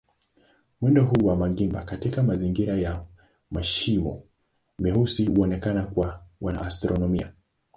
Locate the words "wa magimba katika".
1.27-2.23